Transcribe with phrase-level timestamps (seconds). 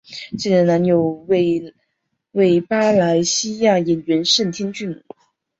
[0.35, 4.99] 现任男友为马来西亚演员盛天俊。